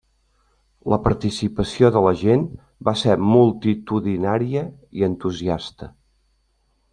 La 0.93 0.97
participació 1.07 1.91
de 1.97 2.01
la 2.05 2.13
gent 2.21 2.45
va 2.89 2.95
ser 3.03 3.17
multitudinària 3.33 4.65
i 5.03 5.07
entusiasta. 5.11 5.93